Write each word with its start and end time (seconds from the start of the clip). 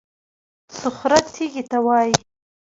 صخره 0.79 1.19
تېږې 1.33 1.63
ته 1.69 1.77
وایي. 1.85 2.15